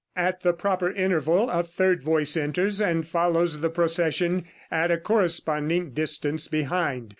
At 0.15 0.41
the 0.41 0.51
proper 0.53 0.89
interval 0.89 1.51
a 1.51 1.61
third 1.61 2.01
voice 2.01 2.35
enters 2.35 2.81
and 2.81 3.07
follows 3.07 3.59
the 3.59 3.69
procession 3.69 4.45
at 4.71 4.89
a 4.89 4.97
corresponding 4.97 5.91
distance 5.91 6.47
behind. 6.47 7.09